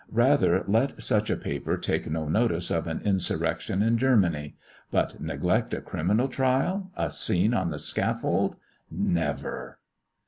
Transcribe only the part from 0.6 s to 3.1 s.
let such a paper take no notice of an